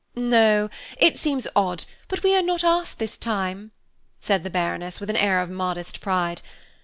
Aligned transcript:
"No; 0.15 0.71
it 0.97 1.19
seems 1.19 1.47
odd, 1.55 1.85
but 2.07 2.23
we 2.23 2.35
are 2.35 2.41
not 2.41 2.63
asked 2.63 2.97
this 2.97 3.17
time," 3.19 3.69
said 4.19 4.43
the 4.43 4.49
Baroness 4.49 4.99
with 4.99 5.11
an 5.11 5.15
air 5.15 5.39
of 5.39 5.51
modest 5.51 5.99
pride. 6.01 6.41